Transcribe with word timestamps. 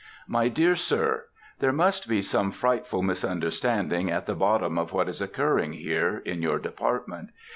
MY 0.25 0.47
DEAR 0.47 0.75
SIR:—There 0.75 1.71
must 1.71 2.09
be 2.09 2.23
some 2.23 2.49
frightful 2.49 3.03
misunderstanding 3.03 4.09
at 4.09 4.25
the 4.25 4.33
bottom 4.33 4.79
of 4.79 4.93
what 4.93 5.07
is 5.07 5.21
occurring 5.21 5.73
here, 5.73 6.17
in 6.25 6.41
your 6.41 6.57
department. 6.57 7.29